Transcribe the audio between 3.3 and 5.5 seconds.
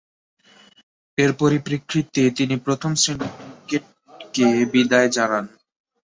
ক্রিকেটকে বিদায় জানান।